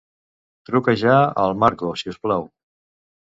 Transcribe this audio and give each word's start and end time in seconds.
Truca 0.69 0.95
ja 1.01 1.17
al 1.43 1.53
Marco, 1.65 1.91
si 2.05 2.11
us 2.15 2.19
plau. 2.25 2.49